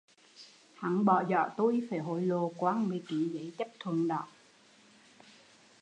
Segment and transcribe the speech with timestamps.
[0.75, 4.07] Hắn bỏ dỏ tui phải hối lộ quan mới ký giấy chấp thuận